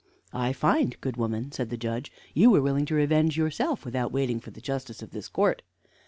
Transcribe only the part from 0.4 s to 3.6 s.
find, good woman," said the Judge, "you were willing to revenge